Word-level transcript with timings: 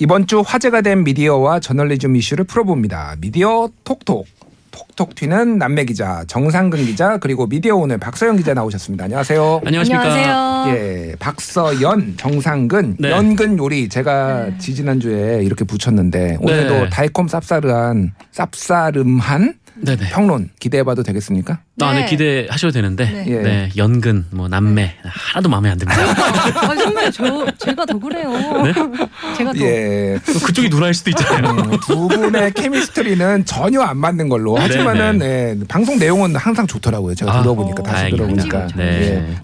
이번 0.00 0.26
주 0.28 0.42
화제가 0.46 0.80
된 0.82 1.02
미디어와 1.02 1.58
저널리즘 1.60 2.14
이슈를 2.14 2.44
풀어봅니다. 2.44 3.16
미디어 3.20 3.68
톡톡. 3.84 4.26
톡톡 4.70 5.16
튀는 5.16 5.58
남매 5.58 5.86
기자 5.86 6.22
정상근 6.28 6.84
기자 6.84 7.16
그리고 7.18 7.48
미디어 7.48 7.74
오늘 7.74 7.98
박서연 7.98 8.36
기자 8.36 8.54
나오셨습니다. 8.54 9.04
안녕하세요. 9.04 9.62
안녕하십니까. 9.66 10.02
안녕하세요. 10.04 10.76
예, 10.76 11.16
박서연, 11.18 12.14
정상근, 12.16 12.96
네. 13.00 13.10
연근 13.10 13.58
요리 13.58 13.88
제가 13.88 14.44
네. 14.50 14.58
지지난 14.58 15.00
주에 15.00 15.42
이렇게 15.42 15.64
붙였는데 15.64 16.38
오늘도 16.40 16.74
네. 16.74 16.88
달콤 16.90 17.26
쌉싸름한 17.26 18.12
쌉싸름한 18.32 19.54
네네. 19.80 20.08
평론 20.10 20.50
기대해봐도 20.58 21.02
되겠습니까? 21.02 21.60
또 21.78 21.86
안에 21.86 22.00
네. 22.00 22.06
기대하셔도 22.06 22.72
되는데 22.72 23.04
네. 23.04 23.24
예. 23.28 23.42
네. 23.42 23.68
연근 23.76 24.26
뭐 24.30 24.48
남매 24.48 24.94
하나도 25.04 25.48
마음에 25.48 25.70
안 25.70 25.78
듭니다. 25.78 26.00
아, 26.02 26.74
선배님 26.74 27.12
저 27.12 27.46
제가 27.58 27.86
더 27.86 27.98
그래요. 27.98 28.30
네? 28.62 28.72
제가 29.36 29.52
더 29.52 29.60
예. 29.60 30.18
또 30.26 30.38
그쪽이 30.40 30.68
누나일 30.68 30.94
수도 30.94 31.10
있잖아요. 31.10 31.52
음, 31.52 31.70
두 31.86 32.08
분의 32.08 32.52
케미스트리는 32.52 33.44
전혀 33.44 33.80
안 33.82 33.96
맞는 33.98 34.28
걸로 34.28 34.56
하지만은 34.56 35.20
예, 35.22 35.56
방송 35.68 35.98
내용은 35.98 36.34
항상 36.36 36.66
좋더라고요. 36.66 37.14
제가 37.14 37.38
아, 37.38 37.42
들어보니까 37.42 37.80
어, 37.80 37.82
다시 37.84 38.10
다행입니다. 38.10 38.66
들어보니까. 38.66 38.66
네. 38.76 38.84
예. 38.84 39.34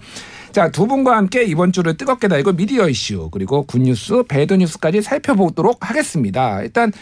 자, 0.54 0.70
두 0.70 0.86
분과 0.86 1.16
함께 1.16 1.42
이번 1.42 1.72
주를 1.72 1.96
뜨겁게 1.96 2.28
달고 2.28 2.52
미디어 2.52 2.88
이슈 2.88 3.28
그리고 3.32 3.64
굿뉴스, 3.64 4.22
배드뉴스까지 4.28 5.02
살펴보도록 5.02 5.90
하겠습니다. 5.90 6.62
일단 6.62 6.92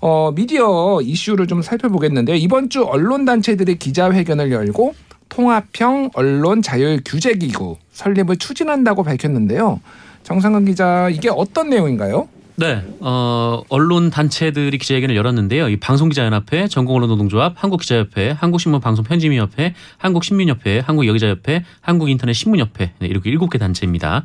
어, 0.00 0.30
미디어 0.32 1.00
이슈를 1.02 1.48
좀 1.48 1.62
살펴보겠는데요. 1.62 2.36
이번 2.36 2.68
주 2.68 2.84
언론 2.84 3.24
단체들이 3.24 3.80
기자회견을 3.80 4.52
열고 4.52 4.94
통합형 5.30 6.10
언론 6.14 6.62
자율 6.62 7.02
규제 7.04 7.34
기구 7.34 7.76
설립을 7.90 8.36
추진한다고 8.36 9.02
밝혔는데요. 9.02 9.80
정상근 10.22 10.66
기자, 10.66 11.08
이게 11.08 11.28
어떤 11.28 11.70
내용인가요? 11.70 12.28
네, 12.54 12.84
어, 13.00 13.62
언론 13.70 14.10
단체들이 14.10 14.76
기자회견을 14.76 15.16
열었는데요. 15.16 15.68
이 15.70 15.76
방송기자연합회, 15.76 16.68
전국언론노동조합, 16.68 17.54
한국기자협회, 17.56 18.32
한국신문방송편집위협회, 18.38 19.74
한국신민협회, 19.96 20.80
한국여기자협회, 20.80 21.64
한국인터넷신문협회 21.80 22.92
네, 22.98 23.06
이렇게 23.06 23.30
일곱 23.30 23.50
개 23.50 23.58
단체입니다. 23.58 24.24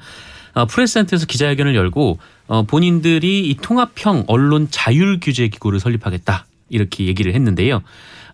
어, 0.55 0.65
프레스센터에서 0.65 1.25
기자회견을 1.25 1.75
열고 1.75 2.19
어, 2.47 2.63
본인들이 2.63 3.47
이 3.47 3.55
통합형 3.61 4.25
언론 4.27 4.67
자율 4.71 5.19
규제 5.21 5.47
기구를 5.47 5.79
설립하겠다 5.79 6.45
이렇게 6.69 7.05
얘기를 7.05 7.33
했는데요. 7.33 7.81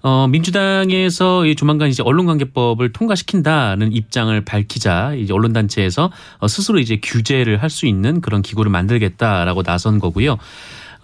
어, 0.06 0.28
민주당에서 0.28 1.46
이 1.46 1.56
조만간 1.56 1.88
이제 1.88 2.04
언론관계법을 2.04 2.92
통과시킨다는 2.92 3.94
입장을 3.94 4.44
밝히자 4.44 5.14
이제 5.14 5.32
언론단체에서 5.34 6.12
어, 6.40 6.48
스스로 6.48 6.80
이제 6.80 7.00
규제를 7.02 7.62
할 7.62 7.70
수 7.74 7.88
있는 7.88 8.22
그런 8.22 8.44
기구를 8.44 8.70
만들겠다라고 8.72 9.64
나선 9.64 9.98
거고요. 10.00 10.38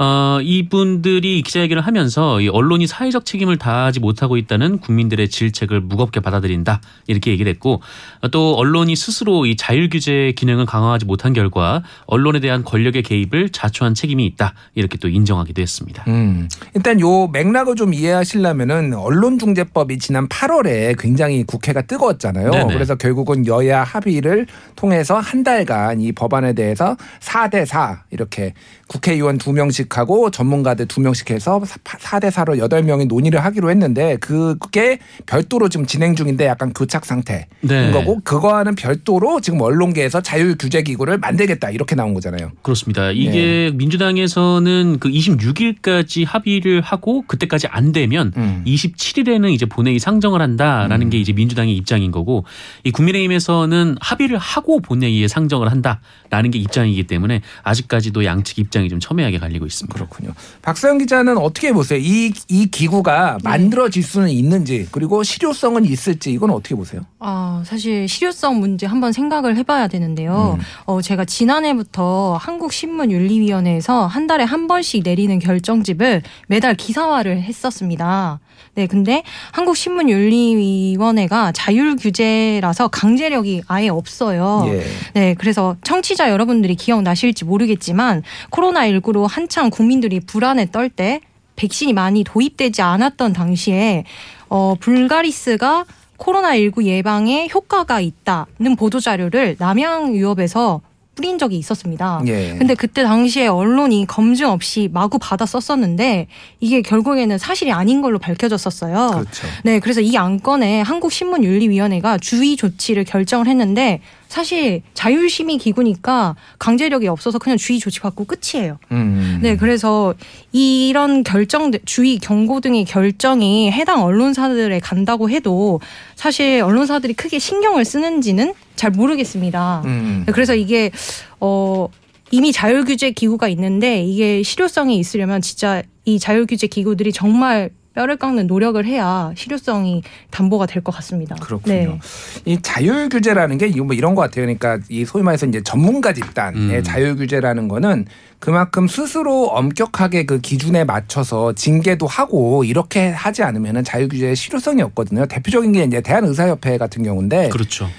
어, 0.01 0.39
이분들이 0.41 1.41
기자회견을 1.41 1.85
하면서 1.85 2.39
이 2.39 2.47
언론이 2.47 2.87
사회적 2.87 3.25
책임을 3.25 3.57
다하지 3.57 3.99
못하고 3.99 4.37
있다는 4.37 4.79
국민들의 4.79 5.27
질책을 5.27 5.81
무겁게 5.81 6.21
받아들인다 6.21 6.79
이렇게 7.07 7.31
얘기를 7.31 7.51
했고 7.51 7.81
어, 8.21 8.29
또 8.29 8.55
언론이 8.55 8.95
스스로 8.95 9.45
이 9.45 9.57
자율 9.57 9.89
규제 9.89 10.31
기능을 10.37 10.65
강화하지 10.65 11.03
못한 11.05 11.33
결과 11.33 11.83
언론에 12.05 12.39
대한 12.39 12.63
권력의 12.63 13.03
개입을 13.03 13.49
자초한 13.49 13.93
책임이 13.93 14.25
있다 14.25 14.53
이렇게 14.73 14.97
또 14.97 15.09
인정하기도 15.09 15.61
했습니다. 15.61 16.05
음, 16.07 16.47
일단 16.75 17.01
요 17.01 17.27
맥락을 17.27 17.75
좀 17.75 17.93
이해하시려면은 17.93 18.93
언론중재법이 18.93 19.99
지난 19.99 20.29
8월에 20.29 20.97
굉장히 20.97 21.43
국회가 21.43 21.81
뜨거웠잖아요. 21.81 22.51
네네. 22.51 22.73
그래서 22.73 22.95
결국은 22.95 23.45
여야 23.47 23.83
합의를 23.83 24.47
통해서 24.77 25.19
한 25.19 25.43
달간 25.43 25.99
이 25.99 26.13
법안에 26.13 26.53
대해서 26.53 26.95
4대 27.19 27.65
4 27.65 28.03
이렇게 28.11 28.53
국회의원 28.87 29.37
두 29.37 29.51
명씩 29.51 29.88
하고 29.97 30.29
전문가들 30.31 30.87
두 30.87 31.01
명씩 31.01 31.31
해서 31.31 31.61
4대 31.61 32.31
4로 32.31 32.57
8명이 32.57 33.07
논의를 33.07 33.43
하기로 33.43 33.69
했는데 33.69 34.17
그게 34.17 34.99
별도로 35.25 35.69
지금 35.69 35.85
진행 35.85 36.15
중인데 36.15 36.45
약간 36.45 36.73
교착 36.73 37.05
상태인 37.05 37.43
네. 37.61 37.91
거고 37.91 38.19
그거와는 38.23 38.75
별도로 38.75 39.41
지금 39.41 39.61
언론계에서 39.61 40.21
자율 40.21 40.55
규제 40.57 40.83
기구를 40.83 41.17
만들겠다 41.17 41.69
이렇게 41.71 41.95
나온 41.95 42.13
거잖아요. 42.13 42.51
그렇습니다. 42.61 43.11
이게 43.11 43.71
민주당에서는 43.73 44.99
그 44.99 45.09
26일까지 45.09 46.25
합의를 46.25 46.81
하고 46.81 47.23
그때까지 47.27 47.67
안 47.67 47.91
되면 47.91 48.33
음. 48.37 48.63
27일에는 48.65 49.51
이제 49.51 49.65
본회의 49.65 49.99
상정을 49.99 50.41
한다라는 50.41 51.07
음. 51.07 51.09
게 51.09 51.19
이제 51.19 51.33
민주당의 51.33 51.75
입장인 51.75 52.11
거고 52.11 52.45
이 52.83 52.91
국민의힘에서는 52.91 53.97
합의를 53.99 54.37
하고 54.37 54.79
본회의에 54.81 55.27
상정을 55.27 55.71
한다라는 55.71 56.51
게 56.51 56.59
입장이기 56.59 57.03
때문에 57.03 57.41
아직까지도 57.63 58.25
양측 58.25 58.59
입장이 58.59 58.89
좀 58.89 58.99
첨예하게 58.99 59.39
갈리고 59.39 59.65
있습니다. 59.65 59.78
그렇군요. 59.87 60.31
박서영 60.61 60.97
기자는 60.97 61.37
어떻게 61.37 61.71
보세요? 61.71 61.99
이, 61.99 62.33
이 62.47 62.67
기구가 62.67 63.37
네. 63.37 63.49
만들어질 63.49 64.03
수는 64.03 64.29
있는지 64.29 64.87
그리고 64.91 65.23
실효성은 65.23 65.85
있을지 65.85 66.31
이건 66.31 66.51
어떻게 66.51 66.75
보세요? 66.75 67.01
아, 67.19 67.63
사실 67.65 68.07
실효성 68.07 68.59
문제 68.59 68.85
한번 68.85 69.11
생각을 69.11 69.55
해봐야 69.57 69.87
되는데요. 69.87 70.57
음. 70.59 70.63
어, 70.85 71.01
제가 71.01 71.25
지난해부터 71.25 72.37
한국신문윤리위원회에서 72.41 74.07
한 74.07 74.27
달에 74.27 74.43
한 74.43 74.67
번씩 74.67 75.03
내리는 75.03 75.37
결정집을 75.39 76.21
매달 76.47 76.75
기사화를 76.75 77.41
했었습니다. 77.41 78.39
네, 78.75 78.87
근데 78.87 79.23
한국신문윤리위원회가 79.51 81.51
자율 81.51 81.95
규제라서 81.95 82.87
강제력이 82.87 83.63
아예 83.67 83.89
없어요. 83.89 84.63
예. 84.67 84.83
네, 85.13 85.35
그래서 85.37 85.75
청취자 85.83 86.29
여러분들이 86.29 86.75
기억나실지 86.75 87.45
모르겠지만 87.45 88.23
코로나19로 88.51 89.27
한창 89.27 89.68
국민들이 89.69 90.19
불안에 90.19 90.71
떨 90.71 90.89
때 90.89 91.21
백신이 91.55 91.93
많이 91.93 92.23
도입되지 92.23 92.81
않았던 92.81 93.33
당시에 93.33 94.05
어, 94.47 94.75
불가리스가 94.79 95.85
코로나19 96.17 96.83
예방에 96.85 97.47
효과가 97.53 97.99
있다는 97.99 98.75
보도 98.77 98.99
자료를 98.99 99.55
남양 99.59 100.15
유업에서 100.15 100.81
뿌린 101.15 101.37
적이 101.37 101.57
있었습니다. 101.57 102.21
예. 102.27 102.55
근데 102.57 102.75
그때 102.75 103.03
당시에 103.03 103.47
언론이 103.47 104.05
검증 104.07 104.49
없이 104.49 104.89
마구 104.93 105.19
받아 105.19 105.45
썼었는데 105.45 106.27
이게 106.61 106.81
결국에는 106.81 107.37
사실이 107.37 107.73
아닌 107.73 108.01
걸로 108.01 108.19
밝혀졌었어요. 108.19 109.09
그렇죠. 109.11 109.47
네, 109.65 109.79
그래서 109.79 109.99
이 109.99 110.15
안건에 110.15 110.79
한국신문윤리위원회가 110.81 112.19
주의 112.19 112.55
조치를 112.55 113.03
결정을 113.03 113.47
했는데 113.47 113.99
사실 114.29 114.83
자율심의 114.93 115.57
기구니까 115.57 116.35
강제력이 116.59 117.07
없어서 117.07 117.39
그냥 117.39 117.57
주의 117.57 117.79
조치 117.79 117.99
받고 117.99 118.25
끝이에요. 118.25 118.77
음. 118.91 119.39
네, 119.41 119.57
그래서 119.57 120.13
이런 120.51 121.23
결정, 121.23 121.71
주의 121.83 122.19
경고 122.19 122.61
등의 122.61 122.85
결정이 122.85 123.71
해당 123.71 124.03
언론사들에 124.03 124.79
간다고 124.79 125.31
해도 125.31 125.81
사실 126.15 126.61
언론사들이 126.61 127.13
크게 127.13 127.39
신경을 127.39 127.83
쓰는지는 127.83 128.53
잘 128.75 128.91
모르겠습니다. 128.91 129.81
음. 129.85 130.25
그래서 130.27 130.53
이게 130.53 130.91
어 131.39 131.87
이미 132.29 132.51
자율 132.51 132.85
규제 132.85 133.09
기구가 133.09 133.47
있는데 133.47 134.03
이게 134.03 134.43
실효성이 134.43 134.99
있으려면 134.99 135.41
진짜 135.41 135.81
이 136.05 136.19
자율 136.19 136.45
규제 136.45 136.67
기구들이 136.67 137.11
정말 137.11 137.71
뼈를 137.99 138.15
깎는 138.15 138.47
노력을 138.47 138.83
해야 138.85 139.33
실효성이 139.35 140.03
담보가 140.31 140.67
될 140.67 140.81
것 140.81 140.95
같습니다. 140.95 141.35
그렇군요. 141.35 141.75
네. 141.75 141.99
이 142.45 142.57
자율 142.61 143.09
규제라는 143.09 143.57
게 143.57 143.67
이거 143.67 143.83
뭐 143.83 143.93
이런 143.93 144.15
것 144.15 144.21
같아요. 144.21 144.45
그러니까 144.45 144.79
이 144.87 145.03
소위 145.03 145.21
말해서 145.21 145.45
이제 145.47 145.61
전문가 145.61 146.13
집단의 146.13 146.77
음. 146.77 146.83
자율 146.83 147.17
규제라는 147.17 147.67
거는 147.67 148.05
그만큼 148.39 148.87
스스로 148.87 149.47
엄격하게 149.47 150.25
그 150.25 150.39
기준에 150.39 150.85
맞춰서 150.85 151.51
징계도 151.51 152.07
하고 152.07 152.63
이렇게 152.63 153.09
하지 153.09 153.43
않으면은 153.43 153.83
자율 153.83 154.07
규제의 154.07 154.37
실효성이 154.37 154.81
없거든요. 154.83 155.25
대표적인 155.25 155.73
게 155.73 155.83
이제 155.83 155.99
대한의사협회 155.99 156.77
같은 156.77 157.03
경우인데 157.03 157.49
그렇죠. 157.49 157.89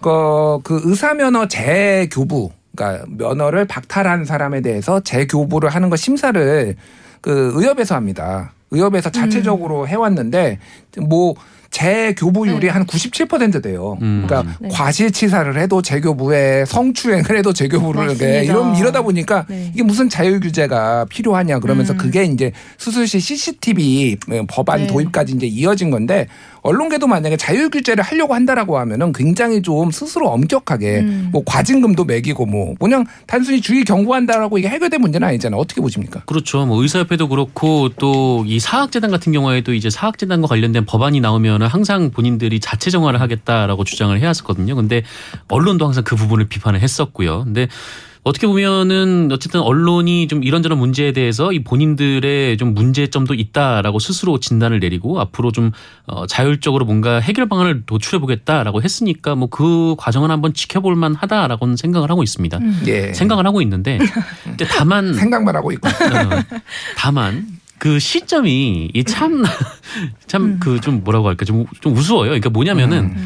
그, 0.00 0.60
그 0.62 0.80
의사 0.84 1.14
면허 1.14 1.48
재교부, 1.48 2.52
그러니까 2.76 3.04
면허를 3.08 3.64
박탈한 3.64 4.24
사람에 4.24 4.60
대해서 4.60 5.00
재교부를 5.00 5.70
하는 5.70 5.90
거 5.90 5.96
심사를 5.96 6.76
그 7.20 7.52
의협에서 7.56 7.96
합니다. 7.96 8.52
의협에서 8.70 9.10
자체적으로 9.10 9.88
해왔는데 9.88 10.58
뭐 10.98 11.34
재교부율이 11.70 12.60
네. 12.60 12.68
한 12.68 12.86
97% 12.86 13.62
돼요. 13.62 13.98
음. 14.00 14.24
그러니까 14.26 14.54
네. 14.60 14.68
과실치사를 14.72 15.58
해도 15.58 15.82
재교부에 15.82 16.64
성추행을 16.64 17.36
해도 17.36 17.52
재교부를. 17.52 18.16
해. 18.22 18.44
이런 18.44 18.74
이러다 18.76 19.02
보니까 19.02 19.44
네. 19.48 19.70
이게 19.74 19.82
무슨 19.82 20.08
자율 20.08 20.40
규제가 20.40 21.06
필요하냐 21.10 21.58
그러면서 21.58 21.92
음. 21.92 21.98
그게 21.98 22.24
이제 22.24 22.52
수술시 22.78 23.20
CCTV 23.20 24.16
법안 24.48 24.82
네. 24.82 24.86
도입까지 24.86 25.34
이제 25.34 25.46
이어진 25.46 25.90
건데 25.90 26.26
언론계도 26.62 27.06
만약에 27.06 27.36
자율 27.36 27.70
규제를 27.70 28.02
하려고 28.02 28.34
한다라고 28.34 28.78
하면은 28.78 29.12
굉장히 29.12 29.62
좀 29.62 29.90
스스로 29.90 30.28
엄격하게 30.30 31.00
음. 31.00 31.28
뭐 31.32 31.42
과징금도 31.44 32.04
매기고 32.04 32.46
뭐 32.46 32.74
그냥 32.80 33.04
단순히 33.26 33.60
주의 33.60 33.84
경고한다라고 33.84 34.58
이게 34.58 34.68
해결된 34.68 35.00
문제는 35.00 35.28
아니잖아요. 35.28 35.60
어떻게 35.60 35.80
보십니까? 35.80 36.22
그렇죠. 36.26 36.66
뭐 36.66 36.82
의사협회도 36.82 37.28
그렇고 37.28 37.88
또 37.90 38.38
이 38.46 38.58
사학재단 38.60 39.10
같은 39.10 39.32
경우에도 39.32 39.74
이제 39.74 39.90
사학재단과 39.90 40.46
관련된 40.46 40.86
법안이 40.86 41.20
나오면 41.20 41.62
항상 41.62 42.10
본인들이 42.10 42.60
자체 42.60 42.90
정화를 42.90 43.20
하겠다라고 43.20 43.84
주장을 43.84 44.18
해왔었거든요. 44.18 44.74
근데 44.74 45.02
언론도 45.48 45.84
항상 45.84 46.04
그 46.04 46.16
부분을 46.16 46.48
비판을 46.48 46.80
했었고요. 46.80 47.44
근데 47.44 47.68
어떻게 48.28 48.46
보면은 48.46 49.28
어쨌든 49.32 49.60
언론이 49.60 50.28
좀 50.28 50.42
이런저런 50.44 50.78
문제에 50.78 51.12
대해서 51.12 51.52
이 51.52 51.62
본인들의 51.64 52.56
좀 52.56 52.74
문제점도 52.74 53.34
있다라고 53.34 53.98
스스로 53.98 54.38
진단을 54.40 54.80
내리고 54.80 55.20
앞으로 55.20 55.52
좀 55.52 55.72
어, 56.06 56.26
자율적으로 56.26 56.84
뭔가 56.84 57.20
해결 57.20 57.48
방안을 57.48 57.82
도출해 57.86 58.20
보겠다라고 58.20 58.82
했으니까 58.82 59.34
뭐 59.34 59.48
그 59.58 59.96
과정은 59.98 60.30
한번 60.30 60.54
지켜볼 60.54 60.94
만하다라고는 60.94 61.76
생각을 61.76 62.10
하고 62.10 62.22
있습니다. 62.22 62.60
예. 62.86 63.12
생각을 63.12 63.44
하고 63.44 63.60
있는데 63.62 63.98
근데 64.44 64.64
다만 64.66 65.12
생각만 65.14 65.56
하고 65.56 65.72
있고. 65.72 65.88
어, 65.88 66.60
다만 66.96 67.46
그 67.78 67.98
시점이 67.98 68.90
이참 68.94 69.44
참 70.28 70.60
그좀 70.60 71.02
뭐라고 71.02 71.28
할까 71.28 71.44
좀, 71.44 71.66
좀 71.80 71.96
우스워요. 71.96 72.28
그러니까 72.28 72.50
뭐냐면은 72.50 73.16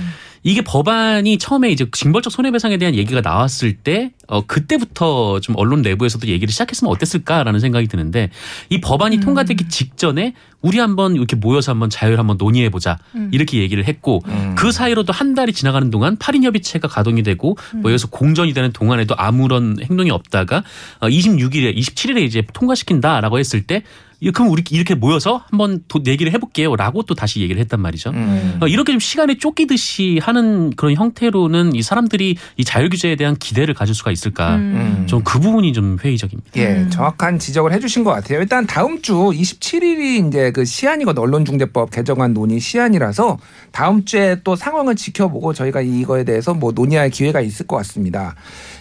이게 0.45 0.61
법안이 0.63 1.39
처음에 1.39 1.71
이제 1.71 1.87
징벌적 1.93 2.33
손해배상에 2.33 2.77
대한 2.77 2.95
얘기가 2.97 3.21
나왔을 3.21 3.75
때, 3.75 4.11
어, 4.27 4.45
그때부터 4.45 5.39
좀 5.41 5.55
언론 5.57 5.83
내부에서도 5.83 6.27
얘기를 6.27 6.51
시작했으면 6.51 6.91
어땠을까라는 6.93 7.61
생각이 7.61 7.87
드는데, 7.87 8.31
이 8.69 8.81
법안이 8.81 9.21
통과되기 9.21 9.69
직전에 9.69 10.35
우리 10.61 10.79
한번 10.79 11.15
이렇게 11.15 11.37
모여서 11.37 11.71
한번 11.73 11.91
자율 11.91 12.19
한번 12.19 12.39
논의해 12.39 12.71
보자. 12.71 12.99
이렇게 13.31 13.59
얘기를 13.59 13.85
했고, 13.87 14.23
음. 14.27 14.55
그 14.57 14.73
사이로도 14.73 15.13
한 15.13 15.35
달이 15.35 15.53
지나가는 15.53 15.89
동안 15.91 16.17
8인 16.17 16.43
협의체가 16.43 16.89
가동이 16.89 17.23
되고, 17.23 17.57
뭐 17.77 17.93
여기서 17.93 18.09
공전이 18.09 18.53
되는 18.53 18.73
동안에도 18.73 19.15
아무런 19.17 19.77
행동이 19.81 20.11
없다가, 20.11 20.65
어, 21.01 21.09
26일에, 21.09 21.77
27일에 21.77 22.21
이제 22.23 22.43
통과시킨다라고 22.53 23.39
했을 23.39 23.63
때, 23.63 23.77
이- 23.77 24.12
그럼 24.31 24.51
우리 24.51 24.63
이렇게 24.71 24.95
모여서 24.95 25.43
한번 25.51 25.83
도, 25.89 26.01
얘기를 26.07 26.33
해볼게요라고 26.33 27.03
또 27.03 27.15
다시 27.15 27.41
얘기를 27.41 27.61
했단 27.61 27.81
말이죠. 27.81 28.11
음. 28.11 28.59
어, 28.61 28.69
이렇게 28.69 28.93
좀 28.93 29.01
시간에 29.01 29.37
쫓기듯이 29.37 30.21
하는 30.23 30.71
그런 30.77 30.95
형태로는 30.95 31.75
이 31.75 31.83
사람들이 31.83 32.37
이 32.57 32.65
자율 32.65 32.89
규제에 32.89 33.17
대한 33.17 33.37
기대를 33.37 33.75
가질 33.75 33.95
수가 33.95 34.13
있을까? 34.13 34.57
음. 34.57 35.05
좀그 35.09 35.41
부분이 35.41 35.73
좀 35.73 35.99
회의적입니다. 36.03 36.51
예, 36.57 36.89
정확한 36.91 37.39
지적을 37.39 37.73
해주신 37.73 38.05
것 38.05 38.13
같아요. 38.13 38.41
일단 38.41 38.67
다음 38.67 39.03
주 39.03 39.15
27일이 39.15 40.29
이제 40.29 40.53
그 40.53 40.65
시한이거든 40.65 41.23
언론중재법 41.23 41.91
개정안 41.91 42.35
논의 42.35 42.61
시한이라서 42.61 43.39
다음 43.73 44.05
주에 44.05 44.37
또 44.45 44.55
상황을 44.55 44.95
지켜보고 44.95 45.53
저희가 45.55 45.81
이거에 45.81 46.25
대해서 46.25 46.55
뭐 46.55 46.73
논의할 46.73 47.11
기회가 47.11 47.41
있을 47.41 47.67
것 47.67 47.77
같습니다. 47.77 48.35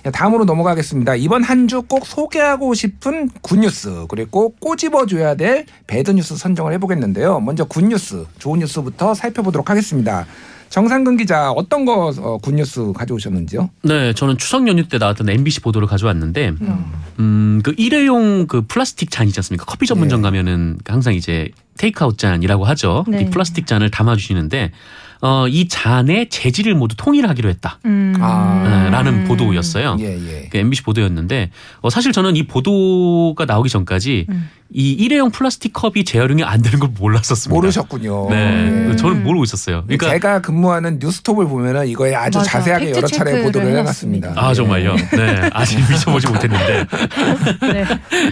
예, 0.06 0.12
다음으로 0.12 0.46
넘어가겠습니다. 0.46 1.16
이번 1.16 1.44
한 1.44 1.68
주 1.68 1.82
꼭 1.84 2.06
소개하고 2.06 2.74
싶은 2.74 3.30
굿뉴스 3.42 4.06
그리고 4.10 4.50
꼭 4.50 4.60
꼬집어줘야 4.60 5.36
될 5.36 5.66
배드뉴스 5.88 6.36
선정을 6.36 6.74
해보겠는데요. 6.74 7.40
먼저 7.40 7.64
굿뉴스, 7.66 8.26
좋은 8.40 8.60
뉴스부터 8.60 9.14
살펴보도록 9.14 9.70
하겠습니다. 9.70 10.26
정상근 10.70 11.18
기자 11.18 11.52
어떤 11.52 11.84
거 11.86 12.14
어, 12.18 12.38
굿뉴스 12.38 12.94
가져오셨는지요? 12.94 13.70
네, 13.84 14.14
저는 14.14 14.38
추석 14.38 14.68
연휴 14.68 14.88
때 14.88 14.98
나왔던 14.98 15.30
MBC 15.30 15.60
보도를 15.62 15.88
가져왔는데, 15.88 16.54
음, 17.20 17.62
그 17.64 17.74
일회용 17.78 18.48
그 18.48 18.62
플라스틱 18.66 19.12
잔 19.12 19.28
있지 19.28 19.38
않습니까? 19.40 19.66
커피 19.66 19.86
전문점 19.86 20.22
네. 20.22 20.28
가면은 20.28 20.78
항상 20.88 21.14
이제 21.14 21.50
테이크아웃 21.78 22.18
잔이라고 22.18 22.64
하죠. 22.66 23.04
네. 23.08 23.22
이 23.24 23.30
플라스틱 23.30 23.68
잔을 23.68 23.92
담아주시는데, 23.92 24.72
어, 25.22 25.48
이 25.48 25.68
잔의 25.68 26.30
재질을 26.30 26.74
모두 26.76 26.96
통일하기로 26.96 27.50
했다. 27.50 27.80
음. 27.86 28.16
아. 28.20 28.64
네, 28.64 28.90
라는 28.90 29.26
보도였어요. 29.26 29.98
예, 30.00 30.06
예. 30.06 30.50
그 30.50 30.58
MBC 30.58 30.84
보도였는데 30.84 31.52
어, 31.82 31.90
사실 31.90 32.12
저는 32.12 32.36
이 32.36 32.44
보도가 32.44 33.46
나오기 33.46 33.70
전까지 33.70 34.26
음. 34.30 34.50
이 34.74 34.92
일회용 34.94 35.32
플라스틱 35.32 35.74
컵이 35.74 36.06
재활용이 36.06 36.44
안 36.44 36.62
되는 36.62 36.80
걸 36.80 36.90
몰랐었습니다. 36.98 37.54
모르셨군요. 37.54 38.28
네, 38.30 38.36
음. 38.70 38.96
저는 38.98 39.24
모르고 39.24 39.44
있었어요. 39.44 39.84
그러니까 39.86 40.10
제가 40.12 40.42
근무하는 40.42 41.00
뉴스톱을 41.02 41.46
보면은 41.48 41.88
이거에 41.88 42.16
아주 42.16 42.38
맞아. 42.38 42.50
자세하게 42.52 42.92
여러 42.92 43.06
차례 43.08 43.44
보도를 43.44 43.68
해놨습니다. 43.68 44.28
해놨습니다. 44.30 44.34
아 44.38 44.54
정말요. 44.54 44.96
네, 44.96 45.50
아직 45.54 45.78
미처 45.80 46.06
보지 46.06 46.28
못했는데 46.28 46.88
네. 47.74 47.86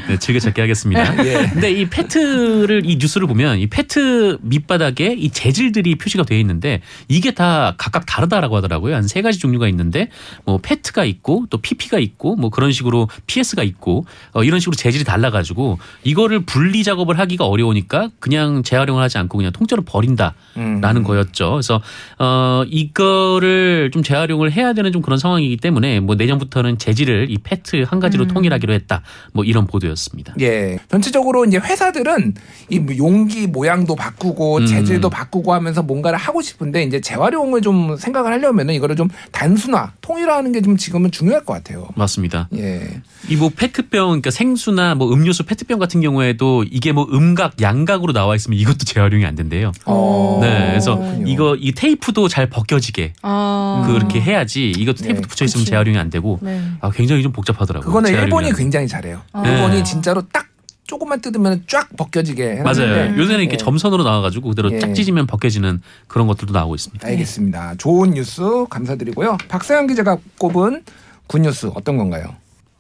네, 0.08 0.18
즐겨찾기 0.20 0.62
하겠습니다. 0.62 1.26
예. 1.26 1.50
근데 1.52 1.72
이 1.72 1.90
페트를 1.90 2.84
이 2.86 2.96
뉴스를 2.98 3.28
보면 3.28 3.60
이 3.60 3.68
페트 3.68 4.38
밑바닥에 4.42 5.16
이 5.18 5.30
재질들이 5.32 5.96
표시가 5.96 6.24
되어 6.24 6.38
있는데 6.40 6.82
이게 7.10 7.32
다 7.32 7.76
각각 7.78 8.06
다르다라고 8.06 8.56
하더라고요. 8.56 8.96
한 8.96 9.10
세 9.10 9.24
가지 9.24 9.40
종류가 9.40 9.68
있는데 9.70 10.10
뭐 10.46 10.60
페트가 10.62 11.04
있고 11.04 11.46
또 11.50 11.58
PP가 11.58 11.98
있고 11.98 12.36
뭐 12.36 12.52
그런 12.52 12.72
식으로 12.72 13.10
PS가 13.26 13.64
있고 13.64 14.06
어, 14.34 14.44
이런 14.44 14.60
식으로 14.60 14.76
재질이 14.76 15.04
달라가지고 15.04 15.80
이 16.04 16.14
거를 16.30 16.46
분리 16.46 16.84
작업을 16.84 17.18
하기가 17.20 17.46
어려우니까 17.46 18.12
그냥 18.20 18.64
재활용을 18.64 19.02
하지 19.02 19.18
않고 19.18 19.38
그냥 19.38 19.52
통째로 19.52 19.82
버린다. 19.82 20.36
음. 20.58 20.80
라는 20.80 21.04
거였죠. 21.04 21.52
그래서 21.52 21.82
어 22.20 22.64
이거를 22.68 23.90
좀 23.92 24.04
재활용을 24.04 24.52
해야 24.52 24.74
되는 24.74 24.92
좀 24.92 25.02
그런 25.02 25.18
상황이기 25.18 25.58
때문에 25.58 26.00
뭐 26.00 26.16
내년부터는 26.16 26.78
재질을 26.78 27.30
이 27.30 27.38
페트 27.40 27.84
한 27.88 28.00
가지로 28.00 28.28
통일하기로 28.28 28.74
했다. 28.74 29.02
뭐 29.34 29.44
이런 29.44 29.66
보도였습니다. 29.66 30.36
예. 30.40 30.78
전체적으로 30.90 31.46
이제 31.46 31.58
회사들은 31.58 32.36
이 32.70 32.86
용기 32.98 33.48
모양도 33.48 33.96
바꾸고 33.96 34.58
음. 34.58 34.66
재질도 34.66 35.10
바꾸고 35.10 35.54
하면서 35.54 35.82
뭔가를 35.82 36.18
하고 36.18 36.42
싶은데 36.42 36.84
이제 36.84 37.02
재활용을 37.02 37.62
좀 37.62 37.98
생각을 37.98 38.32
하려면은 38.32 38.76
이거를 38.76 38.96
좀 38.96 39.10
단순화, 39.32 39.94
통일화하는 40.14 40.52
게 40.52 40.60
좀 40.62 40.76
지금은 40.76 41.12
중요할 41.12 41.46
것 41.46 41.54
같아요. 41.54 41.88
맞습니다. 41.96 42.50
예. 42.58 43.02
이 43.30 43.36
뭐 43.36 43.50
페트병, 43.56 44.08
그러니까 44.08 44.32
생수나 44.32 44.96
뭐 44.96 45.14
음료수 45.14 45.44
페트병 45.46 45.78
같은 45.80 46.02
경우에도 46.02 46.66
이게 46.70 46.92
뭐 46.92 47.08
음각, 47.14 47.62
양각으로 47.62 48.12
나와 48.12 48.36
있으면 48.36 48.58
이것도 48.60 48.80
재활용이 48.86 49.26
안 49.26 49.36
된대요. 49.36 49.72
어. 49.86 50.40
네, 50.42 50.68
그래서 50.72 50.98
그렇군요. 50.98 51.28
이거 51.28 51.56
이 51.56 51.72
테이프도 51.72 52.28
잘 52.28 52.50
벗겨지게 52.50 53.14
아. 53.22 53.84
그렇게 53.88 54.20
해야지 54.20 54.72
이것도 54.72 54.98
테이프 55.04 55.22
네, 55.22 55.28
붙여 55.28 55.46
있으면 55.46 55.62
그치. 55.62 55.70
재활용이 55.72 55.98
안 55.98 56.10
되고 56.10 56.40
네. 56.42 56.62
아 56.82 56.90
굉장히 56.92 57.22
좀 57.24 57.32
복잡하더라고요. 57.32 57.86
그거는 57.88 58.08
재활용이 58.12 58.26
일본이. 58.48 58.54
굉장히 58.58 58.88
잘해요. 58.88 59.22
아. 59.32 59.48
일본이 59.48 59.78
네. 59.78 59.84
진짜로 59.84 60.24
딱 60.34 60.48
조금만 60.90 61.22
뜯으면 61.22 61.64
쫙 61.68 61.88
벗겨지게 61.96 62.64
맞아요. 62.64 62.82
해놨는데 62.82 63.22
요새는 63.22 63.42
이렇게 63.42 63.54
예. 63.54 63.58
점선으로 63.58 64.04
나와가지고 64.04 64.50
그대로 64.50 64.72
예. 64.74 64.80
짝 64.80 64.94
찢으면 64.96 65.28
벗겨지는 65.28 65.82
그런 66.08 66.26
것들도 66.28 66.52
나오고 66.52 66.74
있습니다. 66.74 67.08
알겠습니다. 67.08 67.76
좋은 67.78 68.12
뉴스 68.12 68.42
감사드리고요. 68.70 69.38
박사영 69.48 69.86
기자가 69.88 70.18
꼽은 70.40 70.84
굿뉴스 71.28 71.70
어떤 71.76 71.98
건가요? 71.98 72.34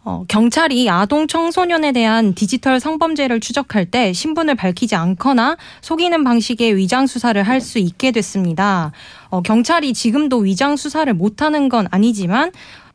어, 0.03 0.23
경찰이 0.27 0.89
아동 0.89 1.27
청소년에 1.27 1.91
대한 1.91 2.33
디지털 2.33 2.79
성범죄를 2.79 3.41
추적할 3.41 3.85
때 3.85 4.11
신분을 4.11 4.55
밝히지 4.55 4.95
않거나 4.95 5.57
속이는 5.81 6.23
방식의 6.23 6.77
위장 6.77 7.05
수사를 7.05 7.39
할 7.43 7.61
수 7.61 7.77
있게 7.77 8.11
됐습니다. 8.11 8.91
어, 9.29 9.41
경찰이 9.43 9.93
지금도 9.93 10.37
위장 10.39 10.77
수사를 10.77 11.13
못하는 11.13 11.69
건 11.69 11.87
아니지만 11.91 12.51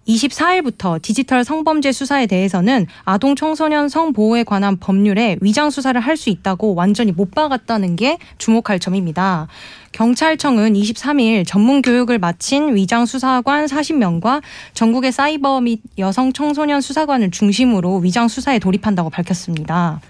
24일부터 0.08 1.00
디지털 1.00 1.44
성범죄 1.44 1.92
수사에 1.92 2.26
대해서는 2.26 2.86
아동 3.04 3.36
청소년 3.36 3.88
성보호에 3.88 4.44
관한 4.44 4.78
법률에 4.78 5.36
위장 5.40 5.70
수사를 5.70 6.00
할 6.00 6.14
수 6.14 6.30
있다고 6.30 6.76
완전히 6.76 7.10
못 7.10 7.32
박았다는 7.32 7.96
게 7.96 8.18
주목할 8.38 8.78
점입니다. 8.78 9.48
경찰청은 9.90 10.74
23일 10.74 11.44
전문 11.46 11.82
교육을 11.82 12.18
마친 12.18 12.74
위장 12.74 13.04
수사관 13.04 13.66
40명과 13.66 14.42
전국의 14.74 15.10
사이버 15.10 15.60
및 15.60 15.80
여성 15.98 16.32
청소년 16.32 16.80
수사관을 16.80 17.30
중심으로 17.32 17.96
위장 17.98 18.28
수사에 18.28 18.58
돌입한다고 18.60 19.10
밝혔습니다. 19.10 20.00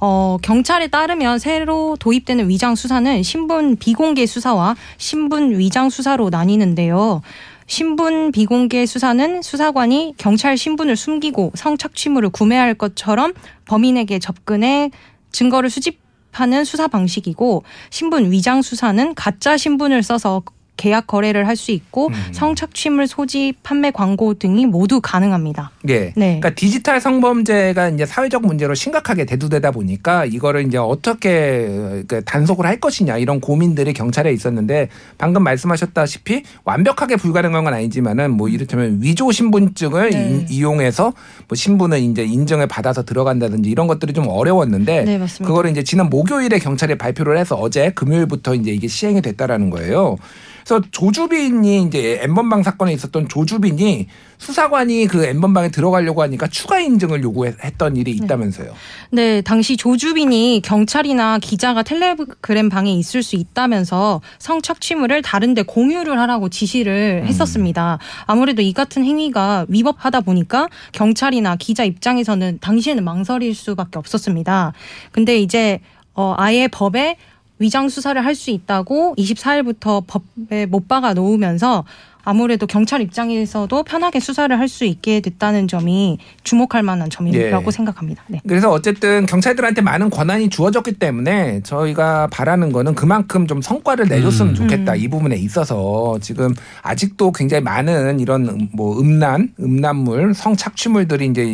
어, 0.00 0.38
경찰에 0.42 0.88
따르면 0.88 1.38
새로 1.38 1.96
도입되는 1.98 2.48
위장 2.48 2.74
수사는 2.74 3.22
신분 3.22 3.76
비공개 3.76 4.26
수사와 4.26 4.76
신분 4.98 5.58
위장 5.58 5.88
수사로 5.88 6.30
나뉘는데요. 6.30 7.22
신분 7.66 8.32
비공개 8.32 8.86
수사는 8.86 9.42
수사관이 9.42 10.14
경찰 10.18 10.56
신분을 10.56 10.96
숨기고 10.96 11.52
성착취물을 11.54 12.30
구매할 12.30 12.74
것처럼 12.74 13.32
범인에게 13.64 14.18
접근해 14.18 14.90
증거를 15.32 15.70
수집 15.70 16.00
하는 16.32 16.64
수사 16.64 16.88
방식이고 16.88 17.62
신분 17.90 18.30
위장 18.30 18.60
수사는 18.60 19.14
가짜 19.14 19.56
신분을 19.56 20.02
써서 20.02 20.42
계약 20.76 21.06
거래를 21.06 21.46
할 21.48 21.54
수 21.56 21.70
있고 21.70 22.08
음. 22.08 22.14
성착취물 22.32 23.06
소지, 23.06 23.52
판매 23.62 23.92
광고 23.92 24.34
등이 24.34 24.66
모두 24.66 25.00
가능합니다. 25.00 25.70
예. 25.88 26.12
네. 26.16 26.40
그러니까 26.40 26.50
디지털 26.50 27.00
성범죄가 27.00 27.90
이제 27.90 28.04
사회적 28.06 28.42
문제로 28.44 28.74
심각하게 28.74 29.24
대두되다 29.24 29.70
보니까 29.70 30.24
이거를 30.24 30.66
이제 30.66 30.76
어떻게 30.78 32.02
그 32.08 32.22
단속을 32.24 32.66
할 32.66 32.80
것이냐 32.80 33.18
이런 33.18 33.40
고민들이 33.40 33.92
경찰에 33.92 34.32
있었는데 34.32 34.88
방금 35.16 35.44
말씀하셨다시피 35.44 36.42
완벽하게 36.64 37.16
불가능한 37.16 37.62
건 37.64 37.72
아니지만은 37.74 38.32
뭐 38.32 38.48
이를테면 38.48 38.98
위조 39.00 39.30
신분증을 39.30 40.10
네. 40.10 40.44
이- 40.50 40.54
이용해서 40.56 41.12
뭐 41.48 41.54
신분을 41.54 42.00
이제 42.00 42.24
인증을 42.24 42.66
받아서 42.66 43.04
들어간다든지 43.04 43.70
이런 43.70 43.86
것들이 43.86 44.12
좀 44.12 44.26
어려웠는데 44.28 45.04
네. 45.04 45.20
그거를 45.44 45.70
이제 45.70 45.84
지난 45.84 46.10
목요일에 46.10 46.58
경찰이 46.58 46.98
발표를 46.98 47.38
해서 47.38 47.54
어제 47.54 47.90
금요일부터 47.90 48.54
이제 48.56 48.72
이게 48.72 48.88
시행이 48.88 49.22
됐다라는 49.22 49.70
거예요. 49.70 50.16
그래서 50.64 50.82
조주빈이 50.90 51.82
이제 51.82 52.18
엠번방 52.22 52.62
사건에 52.62 52.92
있었던 52.94 53.28
조주빈이 53.28 54.08
수사관이 54.38 55.06
그 55.06 55.24
엠번방에 55.24 55.70
들어가려고 55.70 56.22
하니까 56.22 56.48
추가 56.48 56.80
인증을 56.80 57.22
요구했던 57.22 57.96
일이 57.96 58.12
있다면서요. 58.12 58.72
네, 59.10 59.42
당시 59.42 59.76
조주빈이 59.76 60.62
경찰이나 60.64 61.38
기자가 61.38 61.82
텔레그램 61.82 62.68
방에 62.68 62.92
있을 62.94 63.22
수 63.22 63.36
있다면서 63.36 64.22
성착취물을 64.38 65.22
다른데 65.22 65.62
공유를 65.62 66.18
하라고 66.18 66.48
지시를 66.48 67.22
음. 67.24 67.28
했었습니다. 67.28 67.98
아무래도 68.26 68.62
이 68.62 68.72
같은 68.72 69.04
행위가 69.04 69.66
위법하다 69.68 70.22
보니까 70.22 70.68
경찰이나 70.92 71.56
기자 71.56 71.84
입장에서는 71.84 72.58
당시에는 72.60 73.04
망설일 73.04 73.54
수밖에 73.54 73.98
없었습니다. 73.98 74.72
근데 75.12 75.38
이제 75.38 75.80
어 76.14 76.34
아예 76.36 76.68
법에 76.68 77.16
위장 77.58 77.88
수사를 77.88 78.22
할 78.24 78.34
수 78.34 78.50
있다고 78.50 79.14
24일부터 79.16 80.04
법에 80.06 80.66
못 80.66 80.88
박아 80.88 81.14
놓으면서 81.14 81.84
아무래도 82.24 82.66
경찰 82.66 83.00
입장에서도 83.00 83.82
편하게 83.84 84.20
수사를 84.20 84.58
할 84.58 84.64
수 84.74 84.84
있게 84.84 85.20
됐다는 85.20 85.68
점이 85.68 86.18
주목할 86.42 86.82
만한 86.82 87.08
점이라고 87.08 87.66
예. 87.66 87.70
생각합니다. 87.70 88.24
네. 88.28 88.40
그래서 88.48 88.70
어쨌든 88.70 89.24
경찰들한테 89.26 89.82
많은 89.82 90.10
권한이 90.10 90.48
주어졌기 90.48 90.94
때문에 90.94 91.60
저희가 91.62 92.26
바라는 92.28 92.72
거는 92.72 92.94
그만큼 92.94 93.46
좀 93.46 93.62
성과를 93.62 94.08
내줬으면 94.08 94.52
음. 94.52 94.54
좋겠다 94.54 94.94
음. 94.94 94.98
이 94.98 95.06
부분에 95.08 95.36
있어서 95.36 96.18
지금 96.20 96.54
아직도 96.82 97.30
굉장히 97.32 97.62
많은 97.62 98.18
이런 98.20 98.48
음, 98.48 98.68
뭐 98.72 98.98
음란, 98.98 99.52
음란물, 99.60 100.34
성착취물들이 100.34 101.26
이제 101.26 101.44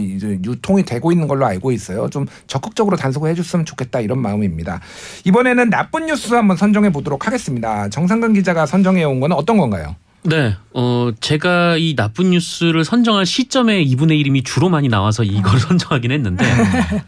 유통이 0.44 0.84
되고 0.84 1.12
있는 1.12 1.28
걸로 1.28 1.44
알고 1.46 1.72
있어요. 1.72 2.08
좀 2.08 2.26
적극적으로 2.46 2.96
단속을 2.96 3.28
해줬으면 3.30 3.66
좋겠다 3.66 4.00
이런 4.00 4.20
마음입니다. 4.20 4.80
이번에는 5.24 5.68
나쁜 5.68 6.06
뉴스 6.06 6.32
한번 6.32 6.56
선정해 6.56 6.90
보도록 6.90 7.26
하겠습니다. 7.26 7.88
정상근 7.90 8.32
기자가 8.34 8.66
선정해 8.66 9.04
온 9.04 9.20
거는 9.20 9.36
어떤 9.36 9.58
건가요? 9.58 9.94
네, 10.22 10.54
어, 10.72 11.10
제가 11.18 11.76
이 11.78 11.96
나쁜 11.96 12.30
뉴스를 12.30 12.84
선정할 12.84 13.26
시점에 13.26 13.82
이분의 13.82 14.20
이름이 14.20 14.44
주로 14.44 14.68
많이 14.68 14.88
나와서 14.88 15.24
이걸 15.24 15.58
선정하긴 15.58 16.12
했는데 16.12 16.44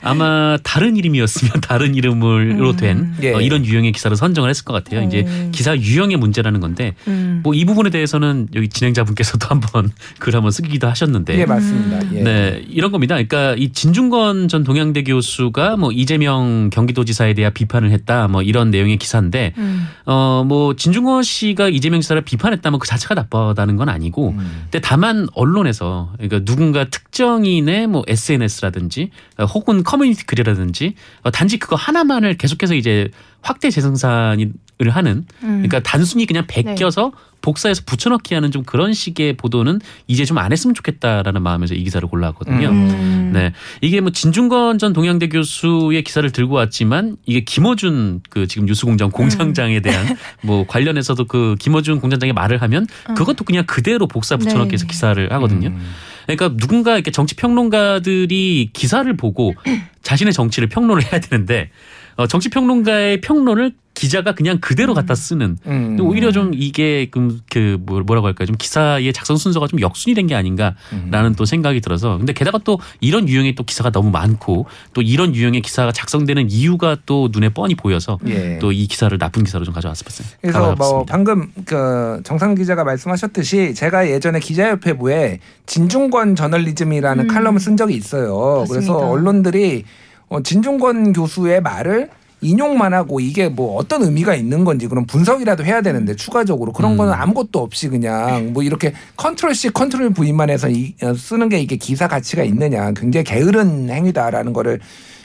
아마 0.02 0.56
다른 0.62 0.96
이름이었으면 0.96 1.60
다른 1.62 1.94
이름으로 1.94 2.74
된 2.76 3.14
예. 3.22 3.34
어, 3.34 3.40
이런 3.40 3.64
유형의 3.64 3.92
기사를 3.92 4.16
선정을 4.16 4.50
했을 4.50 4.64
것 4.64 4.72
같아요. 4.72 5.06
이제 5.06 5.24
음. 5.26 5.50
기사 5.52 5.76
유형의 5.76 6.16
문제라는 6.16 6.60
건데 6.60 6.94
음. 7.06 7.40
뭐이 7.44 7.64
부분에 7.64 7.90
대해서는 7.90 8.48
여기 8.54 8.68
진행자분께서도 8.68 9.46
한번 9.52 9.92
글 10.18 10.34
한번 10.34 10.50
쓰기도 10.50 10.88
하셨는데 10.88 11.38
예, 11.38 11.44
맞습니다. 11.44 12.16
예. 12.16 12.22
네, 12.22 12.64
이런 12.68 12.90
겁니다. 12.90 13.14
그러니까 13.14 13.54
이 13.56 13.72
진중권 13.72 14.48
전 14.48 14.64
동양대 14.64 15.04
교수가 15.04 15.76
뭐 15.76 15.92
이재명 15.92 16.70
경기도지사에 16.70 17.34
대한 17.34 17.52
비판을 17.52 17.90
했다, 17.90 18.26
뭐 18.28 18.42
이런 18.42 18.70
내용의 18.70 18.96
기사인데, 18.96 19.52
음. 19.58 19.88
어, 20.06 20.44
뭐 20.46 20.74
진중권 20.74 21.22
씨가 21.22 21.68
이재명 21.68 22.00
지사를 22.00 22.20
비판했다면 22.22 22.80
그 22.80 22.88
자체 22.88 23.01
가 23.08 23.14
나쁘다는 23.14 23.76
건 23.76 23.88
아니고, 23.88 24.30
음. 24.30 24.60
근데 24.64 24.80
다만 24.80 25.28
언론에서 25.34 26.12
그러니까 26.16 26.44
누군가 26.44 26.84
특정인의 26.84 27.86
뭐 27.86 28.02
SNS라든지 28.06 29.10
혹은 29.54 29.82
커뮤니티 29.82 30.24
글이라든지 30.26 30.94
어, 31.22 31.30
단지 31.30 31.58
그거 31.58 31.76
하나만을 31.76 32.36
계속해서 32.36 32.74
이제 32.74 33.10
확대 33.40 33.70
재생산 33.70 34.54
을 34.82 34.90
하는 34.90 35.24
음. 35.42 35.62
그러니까 35.62 35.80
단순히 35.80 36.26
그냥 36.26 36.44
베껴서 36.46 37.12
복사해서 37.40 37.82
붙여넣기 37.86 38.34
하는 38.34 38.50
좀 38.50 38.62
그런 38.62 38.92
식의 38.92 39.36
보도는 39.36 39.80
이제 40.06 40.24
좀 40.24 40.42
안 40.42 40.50
했으면 40.50 40.74
좋겠다라는 40.74 41.42
마음에서 41.42 41.74
이 41.74 41.84
기사를 41.84 42.06
골라왔거든요. 42.08 42.68
음. 42.68 43.30
네. 43.32 43.52
이게 43.80 44.00
뭐 44.00 44.10
진중권 44.10 44.78
전 44.78 44.92
동양대 44.92 45.28
교수의 45.28 46.02
기사를 46.02 46.28
들고 46.30 46.56
왔지만 46.56 47.16
이게 47.26 47.40
김어준 47.40 48.22
그 48.28 48.46
지금 48.46 48.66
뉴스공장 48.66 49.10
공장장에 49.10 49.80
대한 49.80 50.16
뭐 50.42 50.66
관련해서도 50.66 51.26
그 51.26 51.54
김어준 51.58 52.00
공장장의 52.00 52.32
말을 52.32 52.60
하면 52.62 52.86
그것도 53.16 53.44
그냥 53.44 53.64
그대로 53.66 54.06
복사 54.06 54.36
붙여넣기 54.36 54.72
해서 54.72 54.84
네. 54.84 54.90
기사를 54.90 55.32
하거든요. 55.32 55.68
음. 55.68 55.92
그러니까 56.26 56.56
누군가 56.56 56.94
이렇게 56.94 57.10
정치 57.10 57.34
평론가들이 57.36 58.70
기사를 58.72 59.16
보고 59.16 59.54
자신의 60.02 60.32
정치를 60.32 60.68
평론을 60.68 61.04
해야 61.04 61.20
되는데 61.20 61.70
어, 62.16 62.26
정치 62.26 62.48
평론가의 62.48 63.20
평론을 63.20 63.72
기자가 63.94 64.32
그냥 64.34 64.58
그대로 64.60 64.94
갖다 64.94 65.14
쓰는 65.14 65.58
음. 65.66 65.98
오히려 66.00 66.32
좀 66.32 66.52
이게 66.54 67.08
그, 67.10 67.38
그 67.50 67.76
뭐- 67.84 68.00
뭐라고 68.00 68.26
할까요? 68.26 68.46
좀 68.46 68.56
기사의 68.56 69.12
작성 69.12 69.36
순서가 69.36 69.66
좀 69.68 69.80
역순이 69.80 70.14
된 70.14 70.26
게 70.26 70.34
아닌가라는 70.34 71.34
또 71.36 71.44
생각이 71.44 71.80
들어서 71.80 72.16
근데 72.16 72.32
게다가 72.32 72.58
또 72.64 72.78
이런 73.00 73.28
유형의 73.28 73.54
또 73.54 73.64
기사가 73.64 73.90
너무 73.90 74.10
많고 74.10 74.66
또 74.94 75.02
이런 75.02 75.34
유형의 75.34 75.60
기사가 75.62 75.92
작성되는 75.92 76.50
이유가 76.50 76.96
또 77.06 77.28
눈에 77.32 77.48
뻔히 77.50 77.74
보여서 77.74 78.18
예. 78.26 78.58
또이 78.60 78.86
기사를 78.86 79.16
나쁜 79.18 79.44
기사로 79.44 79.64
좀 79.64 79.74
가져왔습니다. 79.74 80.36
그래서 80.40 80.74
뭐. 80.76 81.04
방금 81.06 81.50
그 81.64 82.20
정상 82.24 82.54
기자가 82.54 82.84
말씀하셨듯이 82.84 83.74
제가 83.74 84.08
예전에 84.08 84.40
기자협회보에 84.40 85.40
진중권 85.66 86.36
저널리즘이라는 86.36 87.24
음. 87.24 87.28
칼럼을 87.28 87.60
쓴 87.60 87.76
적이 87.76 87.94
있어요. 87.96 88.64
그래서 88.68 88.92
맞습니다. 88.92 89.10
언론들이 89.10 89.84
어, 90.28 90.42
진중권 90.42 91.12
교수의 91.12 91.60
말을 91.62 92.08
인용만 92.42 92.92
하고 92.92 93.20
이게 93.20 93.48
뭐 93.48 93.76
어떤 93.76 94.02
의미가 94.02 94.34
있는 94.34 94.64
건지 94.64 94.88
그런 94.88 95.06
분석이라도 95.06 95.64
해야 95.64 95.80
되는데 95.80 96.14
추가적으로 96.16 96.72
그런 96.72 96.92
음. 96.92 96.96
거는 96.98 97.12
아무것도 97.12 97.60
없이 97.60 97.88
그냥 97.88 98.52
뭐 98.52 98.62
이렇게 98.62 98.92
control 99.16 99.54
C 99.54 99.70
control 99.70 100.10
V만 100.10 100.50
해서 100.50 100.68
이, 100.68 100.94
어, 101.02 101.14
쓰는 101.14 101.48
게 101.48 101.60
이게 101.60 101.76
기사 101.76 102.08
가치가 102.08 102.42
있느냐 102.42 102.92
굉장히 102.92 103.24
게으른 103.24 103.88
행위다라는 103.88 104.52
거를 104.52 104.80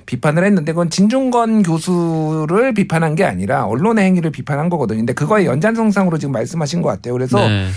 비판을 0.05 0.45
했는데 0.45 0.71
그건 0.71 0.89
진중권 0.89 1.63
교수를 1.63 2.73
비판한 2.73 3.15
게 3.15 3.25
아니라 3.25 3.65
언론의 3.65 4.05
행위를 4.05 4.31
비판한 4.31 4.69
거거든요. 4.69 4.99
근데 4.99 5.13
그거의 5.13 5.45
연장선상으로 5.45 6.17
지금 6.17 6.31
말씀하신 6.31 6.81
것 6.81 6.89
같아요. 6.89 7.13
그래서 7.13 7.39
네. 7.39 7.67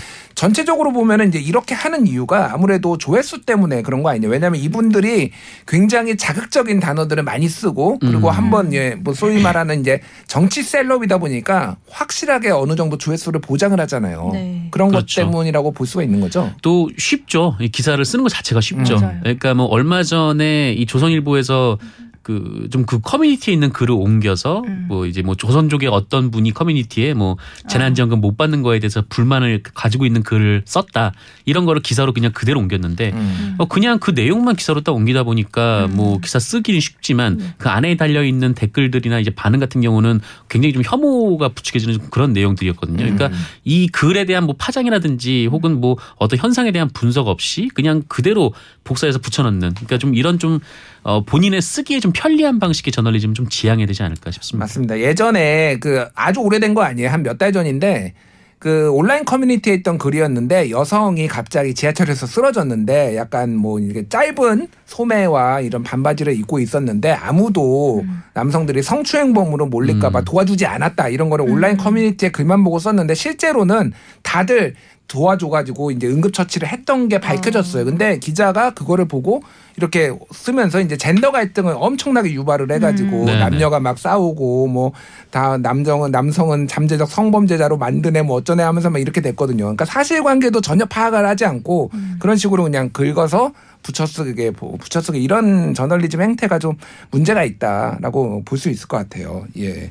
전체적으로 0.41 0.91
보면은 0.91 1.27
이제 1.27 1.37
이렇게 1.37 1.75
하는 1.75 2.07
이유가 2.07 2.51
아무래도 2.51 2.97
조회수 2.97 3.41
때문에 3.45 3.83
그런 3.83 4.01
거 4.01 4.09
아니냐. 4.09 4.27
왜냐하면 4.27 4.59
이분들이 4.59 5.29
굉장히 5.67 6.17
자극적인 6.17 6.79
단어들을 6.79 7.21
많이 7.21 7.47
쓰고 7.47 7.99
그리고 7.99 8.29
음. 8.29 8.33
한번 8.33 8.73
예, 8.73 8.95
뭐 8.95 9.13
소위 9.13 9.39
말하는 9.39 9.81
이제 9.81 10.01
정치 10.25 10.63
셀럽이다 10.63 11.19
보니까 11.19 11.77
확실하게 11.91 12.49
어느 12.49 12.75
정도 12.75 12.97
조회수를 12.97 13.39
보장을 13.39 13.79
하잖아요. 13.81 14.31
네. 14.33 14.67
그런 14.71 14.89
그렇죠. 14.89 15.21
것 15.21 15.25
때문이라고 15.27 15.73
볼 15.73 15.85
수가 15.85 16.01
있는 16.01 16.19
거죠. 16.19 16.51
또 16.63 16.89
쉽죠. 16.97 17.55
이 17.61 17.69
기사를 17.69 18.03
쓰는 18.03 18.23
것 18.23 18.29
자체가 18.29 18.61
쉽죠. 18.61 18.97
음. 18.97 19.19
그러니까 19.21 19.53
뭐 19.53 19.67
얼마 19.67 20.01
전에 20.01 20.73
이 20.73 20.87
조선일보에서 20.87 21.77
그 22.21 22.67
좀 22.71 22.85
그 22.85 22.99
커뮤니티에 22.99 23.53
있는 23.53 23.71
글을 23.71 23.93
옮겨서 23.93 24.63
음. 24.67 24.85
뭐 24.87 25.05
이제 25.05 25.21
뭐 25.21 25.35
조선족의 25.35 25.89
어떤 25.89 26.31
분이 26.31 26.51
커뮤니티에 26.51 27.13
뭐 27.13 27.37
재난지원금 27.67 28.19
못 28.21 28.37
받는 28.37 28.63
거에 28.63 28.79
대해서 28.79 29.03
불만을 29.07 29.61
가지고 29.63 30.05
있는 30.05 30.23
글을 30.23 30.63
썼다 30.65 31.13
이런 31.45 31.65
거를 31.65 31.81
기사로 31.81 32.13
그냥 32.13 32.31
그대로 32.33 32.59
옮겼는데 32.59 33.11
음. 33.13 33.55
어, 33.57 33.65
그냥 33.65 33.99
그 33.99 34.11
내용만 34.11 34.55
기사로 34.55 34.81
딱 34.81 34.93
옮기다 34.93 35.23
보니까 35.23 35.87
뭐 35.91 36.19
기사 36.19 36.39
쓰기는 36.39 36.79
쉽지만 36.79 37.53
그 37.57 37.69
안에 37.69 37.95
달려 37.95 38.23
있는 38.23 38.53
댓글들이나 38.53 39.19
이제 39.19 39.29
반응 39.31 39.59
같은 39.59 39.81
경우는 39.81 40.21
굉장히 40.49 40.73
좀 40.73 40.81
혐오가 40.85 41.49
부추겨지는 41.49 41.95
좀 41.95 42.07
그런 42.09 42.33
내용들이었거든요. 42.33 42.97
그러니까 42.97 43.27
음. 43.27 43.33
이 43.63 43.87
글에 43.87 44.25
대한 44.25 44.45
뭐 44.45 44.55
파장이라든지 44.57 45.47
혹은 45.47 45.79
뭐 45.79 45.97
어떤 46.17 46.39
현상에 46.39 46.71
대한 46.71 46.89
분석 46.93 47.27
없이 47.27 47.69
그냥 47.73 48.03
그대로 48.07 48.53
복사해서 48.83 49.19
붙여넣는 49.19 49.73
그러니까 49.75 49.97
좀 49.97 50.15
이런 50.15 50.39
좀 50.39 50.59
어, 51.03 51.23
본인의 51.25 51.61
쓰기에 51.61 51.99
좀 51.99 52.11
편리한 52.13 52.59
방식의 52.59 52.91
저널리즘 52.91 53.33
좀 53.33 53.49
지향해야 53.49 53.87
되지 53.87 54.03
않을까 54.03 54.31
싶습니다. 54.31 54.63
맞습니다. 54.65 54.99
예전에 54.99 55.77
그 55.79 56.05
아주 56.13 56.39
오래된 56.41 56.73
거 56.73 56.83
아니에요. 56.83 57.09
한 57.09 57.23
몇 57.23 57.37
달 57.37 57.51
전인데 57.51 58.13
그 58.59 58.91
온라인 58.91 59.25
커뮤니티에 59.25 59.73
있던 59.73 59.97
글이었는데 59.97 60.69
여성이 60.69 61.27
갑자기 61.27 61.73
지하철에서 61.73 62.27
쓰러졌는데 62.27 63.15
약간 63.15 63.55
뭐 63.55 63.79
이렇게 63.79 64.07
짧은 64.07 64.67
소매와 64.85 65.61
이런 65.61 65.81
반바지를 65.81 66.37
입고 66.37 66.59
있었는데 66.59 67.11
아무도 67.11 68.05
남성들이 68.35 68.83
성추행범으로 68.83 69.65
몰릴까봐 69.65 70.19
음. 70.19 70.25
도와주지 70.25 70.67
않았다 70.67 71.09
이런 71.09 71.31
거를 71.31 71.49
온라인 71.49 71.75
커뮤니티에 71.77 72.29
글만 72.29 72.63
보고 72.63 72.77
썼는데 72.77 73.15
실제로는 73.15 73.93
다들 74.21 74.75
도와줘가지고 75.11 75.91
이제 75.91 76.07
응급처치를 76.07 76.67
했던 76.67 77.09
게 77.09 77.19
밝혀졌어요. 77.19 77.85
근데 77.85 78.17
기자가 78.17 78.71
그거를 78.71 79.05
보고 79.05 79.43
이렇게 79.77 80.11
쓰면서 80.31 80.79
이제 80.81 80.97
젠더 80.97 81.31
갈등을 81.31 81.75
엄청나게 81.77 82.31
유발을 82.33 82.71
해가지고 82.71 83.23
음. 83.23 83.39
남녀가 83.39 83.79
막 83.79 83.99
싸우고 83.99 84.67
뭐 84.67 84.91
다 85.31 85.57
남성은 85.57 86.11
남성은 86.11 86.67
잠재적 86.67 87.09
성범죄자로 87.09 87.77
만드네 87.77 88.21
뭐 88.21 88.35
어쩌네 88.35 88.63
하면서 88.63 88.89
막 88.89 88.99
이렇게 88.99 89.21
됐거든요. 89.21 89.63
그러니까 89.63 89.85
사실관계도 89.85 90.59
전혀 90.59 90.85
파악을 90.85 91.25
하지 91.25 91.45
않고 91.45 91.89
그런 92.19 92.35
식으로 92.35 92.63
그냥 92.63 92.89
긁어서 92.89 93.53
붙여쓰게 93.81 94.51
붙여쓰기 94.51 95.23
이런 95.23 95.73
저널리즘 95.73 96.21
행태가 96.21 96.59
좀 96.59 96.75
문제가 97.11 97.43
있다라고 97.45 98.43
볼 98.43 98.57
수 98.61 98.69
있을 98.69 98.87
것 98.89 98.97
같아요. 98.97 99.45
예. 99.57 99.89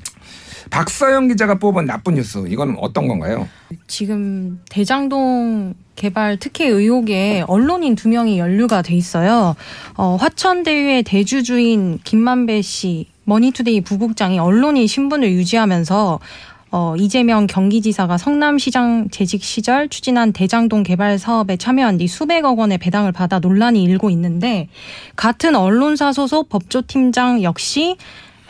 박서영 0.69 1.29
기자가 1.29 1.59
뽑은 1.59 1.87
나쁜 1.87 2.15
뉴스 2.15 2.45
이건 2.49 2.77
어떤 2.81 3.09
건가요? 3.09 3.49
지금 3.87 4.61
대장동 4.69 5.75
개발 5.97 6.39
특혜 6.39 6.67
의혹에 6.67 7.45
언론인 7.47 7.95
두 7.95 8.09
명이 8.09 8.39
연루가 8.39 8.83
돼 8.83 8.95
있어요. 8.95 9.55
어, 9.97 10.17
화천대유의 10.17 11.03
대주주인 11.03 11.99
김만배 12.05 12.63
씨, 12.63 13.07
머니투데이 13.25 13.83
부국장이 13.83 14.39
언론인 14.39 14.87
신분을 14.87 15.31
유지하면서 15.31 16.21
어, 16.73 16.95
이재명 16.97 17.47
경기지사가 17.47 18.17
성남시장 18.17 19.09
재직 19.11 19.43
시절 19.43 19.89
추진한 19.89 20.33
대장동 20.33 20.85
개발 20.85 21.19
사업에 21.19 21.57
참여한 21.57 21.99
뒤 21.99 22.07
수백억 22.07 22.61
원의 22.61 22.79
배당을 22.79 23.11
받아 23.11 23.41
논란이 23.41 23.83
일고 23.83 24.09
있는데 24.11 24.69
같은 25.17 25.57
언론사 25.57 26.13
소속 26.13 26.49
법조팀장 26.49 27.43
역시 27.43 27.97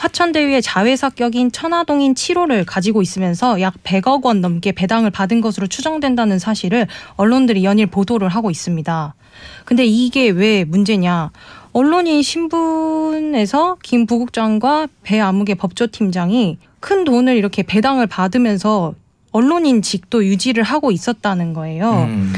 화천대유의 0.00 0.62
자회사 0.62 1.10
격인 1.10 1.52
천화동인 1.52 2.14
7호를 2.14 2.64
가지고 2.66 3.02
있으면서 3.02 3.60
약 3.60 3.74
100억 3.84 4.24
원 4.24 4.40
넘게 4.40 4.72
배당을 4.72 5.10
받은 5.10 5.42
것으로 5.42 5.66
추정된다는 5.66 6.38
사실을 6.38 6.86
언론들이 7.16 7.64
연일 7.64 7.86
보도를 7.86 8.30
하고 8.30 8.50
있습니다. 8.50 9.14
근데 9.66 9.84
이게 9.84 10.30
왜 10.30 10.64
문제냐? 10.64 11.32
언론인 11.72 12.22
신분에서 12.22 13.76
김 13.82 14.06
부국장과 14.06 14.88
배아무개 15.02 15.54
법조팀장이 15.54 16.56
큰 16.80 17.04
돈을 17.04 17.36
이렇게 17.36 17.62
배당을 17.62 18.06
받으면서 18.06 18.94
언론인직도 19.32 20.24
유지를 20.24 20.62
하고 20.62 20.90
있었다는 20.90 21.52
거예요. 21.52 22.04
음. 22.08 22.32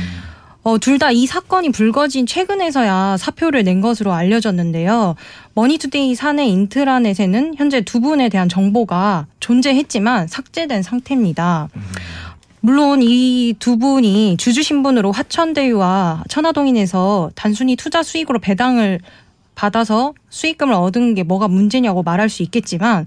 어, 0.64 0.78
둘 0.78 0.98
다 0.98 1.10
이 1.10 1.26
사건이 1.26 1.70
불거진 1.72 2.24
최근에서야 2.26 3.16
사표를 3.16 3.64
낸 3.64 3.80
것으로 3.80 4.12
알려졌는데요. 4.12 5.16
머니투데이 5.54 6.14
사내 6.14 6.46
인트라넷에는 6.46 7.54
현재 7.56 7.80
두 7.80 8.00
분에 8.00 8.28
대한 8.28 8.48
정보가 8.48 9.26
존재했지만 9.40 10.28
삭제된 10.28 10.82
상태입니다. 10.84 11.68
물론 12.60 13.00
이 13.02 13.54
두 13.58 13.76
분이 13.76 14.36
주주 14.38 14.62
신분으로 14.62 15.10
화천대유와 15.10 16.24
천화동인에서 16.28 17.30
단순히 17.34 17.74
투자 17.74 18.04
수익으로 18.04 18.38
배당을 18.38 19.00
받아서 19.56 20.14
수익금을 20.30 20.72
얻은 20.74 21.14
게 21.16 21.24
뭐가 21.24 21.48
문제냐고 21.48 22.04
말할 22.04 22.28
수 22.28 22.42
있겠지만 22.44 23.06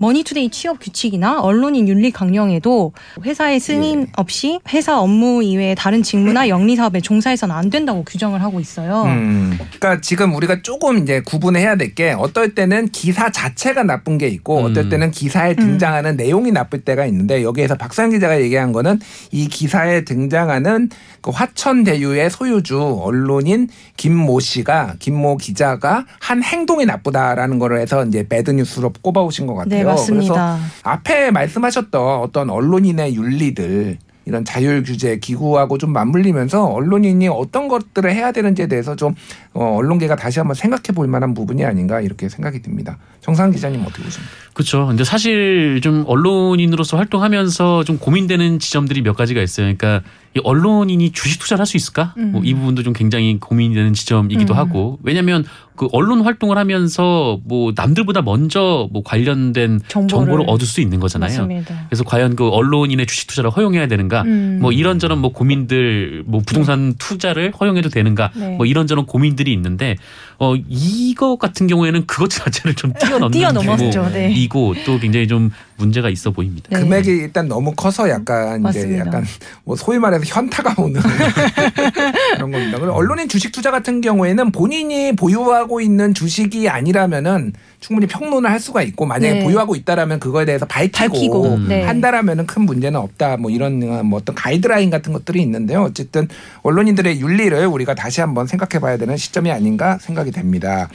머니투데이 0.00 0.48
취업 0.48 0.80
규칙이나 0.80 1.40
언론인 1.40 1.86
윤리 1.86 2.10
강령에도 2.10 2.92
회사의 3.22 3.60
승인 3.60 4.08
없이 4.16 4.58
회사 4.72 4.98
업무 4.98 5.42
이외의 5.42 5.74
다른 5.74 6.02
직무나 6.02 6.48
영리 6.48 6.74
사업에 6.74 7.00
종사해서는 7.02 7.54
안 7.54 7.68
된다고 7.68 8.02
규정을 8.04 8.42
하고 8.42 8.60
있어요. 8.60 9.02
음. 9.04 9.58
그러니까 9.78 10.00
지금 10.00 10.34
우리가 10.34 10.62
조금 10.62 10.98
이제 10.98 11.20
구분해야 11.20 11.76
될 11.76 11.90
게 11.90 12.12
어떨 12.16 12.54
때는 12.54 12.88
기사 12.90 13.30
자체가 13.32 13.82
나쁜 13.82 14.16
게 14.16 14.28
있고 14.28 14.60
음. 14.60 14.66
어떨 14.66 14.88
때는 14.88 15.10
기사에 15.10 15.54
등장하는 15.56 16.16
내용이 16.16 16.52
나쁠 16.52 16.82
때가 16.82 17.04
있는데 17.06 17.42
여기에서 17.42 17.74
박상 17.74 18.10
기자가 18.10 18.40
얘기한 18.40 18.70
거는 18.70 19.00
이 19.32 19.48
기사에 19.48 20.04
등장하는 20.04 20.88
그 21.20 21.30
화천대유의 21.30 22.30
소유주 22.30 23.00
언론인 23.02 23.68
김모 23.96 24.40
씨가 24.40 24.94
김모 24.98 25.36
기자가 25.36 26.06
한 26.20 26.42
행동이 26.42 26.86
나쁘다라는 26.86 27.58
거를 27.58 27.80
해서 27.80 28.04
이제 28.04 28.26
배드 28.26 28.50
뉴스로 28.50 28.92
꼽아오신 29.02 29.46
것 29.46 29.54
같아요. 29.54 29.78
네, 29.78 29.84
맞습니다. 29.84 30.32
그래서 30.34 30.58
앞에 30.82 31.30
말씀하셨던 31.30 32.20
어떤 32.20 32.50
언론인의 32.50 33.14
윤리들 33.14 33.98
이런 34.26 34.44
자율 34.44 34.82
규제 34.82 35.18
기구하고 35.18 35.78
좀 35.78 35.92
맞물리면서 35.92 36.66
언론인이 36.66 37.26
어떤 37.28 37.68
것들을 37.68 38.12
해야 38.12 38.32
되는지에 38.32 38.68
대해서 38.68 38.94
좀 38.94 39.14
어, 39.52 39.76
언론계가 39.78 40.14
다시 40.14 40.38
한번 40.38 40.54
생각해 40.54 40.94
볼 40.94 41.08
만한 41.08 41.34
부분이 41.34 41.64
아닌가 41.64 42.00
이렇게 42.00 42.28
생각이 42.28 42.62
듭니다. 42.62 42.98
정상 43.20 43.50
기자님 43.50 43.80
어떻게 43.82 44.02
보십니까? 44.04 44.32
그렇죠. 44.54 44.86
근데 44.86 45.04
사실 45.04 45.80
좀 45.82 46.04
언론인으로서 46.06 46.96
활동하면서 46.96 47.84
좀 47.84 47.98
고민되는 47.98 48.58
지점들이 48.60 49.02
몇 49.02 49.14
가지가 49.16 49.42
있어요. 49.42 49.64
그러니까 49.74 50.02
이 50.36 50.40
언론인이 50.44 51.10
주식 51.12 51.40
투자를 51.40 51.60
할 51.60 51.66
수 51.66 51.76
있을까? 51.76 52.14
음. 52.16 52.32
뭐이 52.32 52.54
부분도 52.54 52.82
좀 52.84 52.92
굉장히 52.92 53.38
고민되는 53.40 53.92
지점이기도 53.92 54.54
음. 54.54 54.58
하고 54.58 54.98
왜냐하면 55.02 55.44
그 55.76 55.88
언론 55.92 56.20
활동을 56.20 56.58
하면서 56.58 57.38
뭐 57.44 57.72
남들보다 57.74 58.22
먼저 58.22 58.88
뭐 58.92 59.02
관련된 59.02 59.80
정보를. 59.88 60.08
정보를, 60.08 60.44
얻을 60.48 60.66
수 60.66 60.80
있는 60.80 61.00
거잖아요. 61.00 61.30
맞습니다. 61.30 61.86
그래서 61.88 62.04
과연 62.04 62.36
그 62.36 62.48
언론인의 62.48 63.06
주식 63.06 63.28
투자를 63.28 63.50
허용해야 63.50 63.88
되는가? 63.88 64.22
음. 64.22 64.58
뭐 64.60 64.72
이런저런 64.72 65.18
뭐 65.18 65.32
고민들, 65.32 66.22
뭐 66.26 66.42
부동산 66.46 66.94
투자를 66.98 67.50
허용해도 67.58 67.88
되는가? 67.88 68.30
네. 68.36 68.56
뭐 68.56 68.66
이런저런 68.66 69.06
고민들 69.06 69.39
이 69.48 69.52
있는데 69.52 69.96
어 70.38 70.54
이거 70.68 71.36
같은 71.36 71.66
경우에는 71.66 72.06
그것 72.06 72.28
자체를 72.30 72.74
좀 72.74 72.92
뛰어넘는 72.94 73.30
뛰어넘었죠. 73.30 74.10
네. 74.12 74.32
이고 74.32 74.74
또 74.84 74.98
굉장히 74.98 75.28
좀 75.28 75.50
문제가 75.76 76.08
있어 76.10 76.30
보입니다. 76.30 76.68
네. 76.70 76.80
금액이 76.80 77.10
일단 77.10 77.48
너무 77.48 77.72
커서 77.74 78.08
약간 78.08 78.54
이제 78.54 78.62
맞습니다. 78.62 79.06
약간 79.06 79.24
뭐 79.64 79.76
소위 79.76 79.98
말해서 79.98 80.24
현타가 80.26 80.82
오는 80.82 81.00
그런 82.36 82.50
겁니다. 82.50 82.78
그리고 82.78 82.92
언론인 82.92 83.28
주식 83.28 83.52
투자 83.52 83.70
같은 83.70 84.00
경우에는 84.00 84.52
본인이 84.52 85.14
보유하고 85.14 85.80
있는 85.80 86.14
주식이 86.14 86.68
아니라면은 86.68 87.52
충분히 87.80 88.06
평론을 88.06 88.50
할 88.50 88.60
수가 88.60 88.82
있고 88.82 89.06
만약에 89.06 89.32
네. 89.34 89.44
보유하고 89.44 89.74
있다라면 89.74 90.20
그거에 90.20 90.44
대해서 90.44 90.66
밝히고, 90.66 90.96
밝히고, 90.96 91.54
음. 91.54 91.68
네. 91.68 91.82
한다라면은 91.82 92.46
큰 92.46 92.62
문제는 92.62 93.00
없다. 93.00 93.38
뭐 93.38 93.50
이런 93.50 94.06
뭐 94.06 94.18
어떤 94.18 94.34
가이드라인 94.34 94.90
같은 94.90 95.12
것들이 95.12 95.40
있는데요. 95.42 95.82
어쨌든 95.82 96.28
언론인들의 96.62 97.20
윤리를 97.20 97.66
우리가 97.66 97.94
다시 97.94 98.20
한번 98.20 98.46
생각해봐야 98.46 98.98
되는 98.98 99.16
시점이 99.16 99.50
아닌가 99.50 99.98
생각이 99.98 100.30
됩니다. 100.30 100.88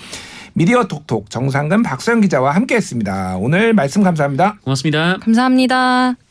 미디어 0.53 0.87
톡톡 0.87 1.29
정상근 1.29 1.83
박소영 1.83 2.21
기자와 2.21 2.51
함께했습니다. 2.51 3.37
오늘 3.37 3.73
말씀 3.73 4.03
감사합니다. 4.03 4.57
고맙습니다. 4.63 5.17
감사합니다. 5.21 6.24